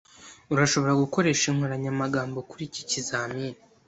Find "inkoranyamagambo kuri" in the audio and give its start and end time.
1.51-2.63